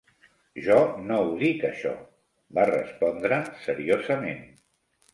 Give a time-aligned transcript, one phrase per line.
[0.67, 0.77] "Jo
[1.09, 1.93] no ho dic això"
[2.59, 4.47] va respondre seriosament.